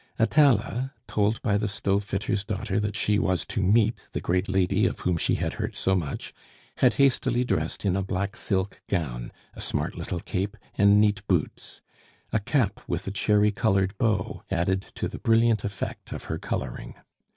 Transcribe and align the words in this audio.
Atala, 0.17 0.93
told 1.07 1.39
by 1.43 1.57
the 1.59 1.67
stove 1.67 2.03
fitter's 2.03 2.43
daughter 2.43 2.79
that 2.79 2.95
she 2.95 3.19
was 3.19 3.45
to 3.45 3.61
meet 3.61 4.07
the 4.13 4.19
great 4.19 4.49
lady 4.49 4.87
of 4.87 5.01
whom 5.01 5.15
she 5.15 5.35
had 5.35 5.53
heard 5.61 5.75
so 5.75 5.93
much, 5.93 6.33
had 6.77 6.95
hastily 6.95 7.43
dressed 7.43 7.85
in 7.85 7.95
a 7.95 8.01
black 8.01 8.35
silk 8.35 8.81
gown, 8.89 9.31
a 9.53 9.61
smart 9.61 9.93
little 9.93 10.19
cape, 10.19 10.57
and 10.75 10.99
neat 10.99 11.21
boots. 11.27 11.81
A 12.33 12.39
cap 12.39 12.79
with 12.87 13.05
a 13.05 13.11
cherry 13.11 13.51
colored 13.51 13.95
bow 13.99 14.41
added 14.49 14.81
to 14.95 15.07
the 15.07 15.19
brilliant 15.19 15.63
effect 15.63 16.11
of 16.11 16.23
her 16.23 16.39
coloring. 16.39 16.95